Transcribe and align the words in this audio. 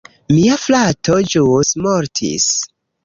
Mia 0.35 0.55
frato 0.61 1.17
ĵus 1.35 1.75
mortis 1.85 2.49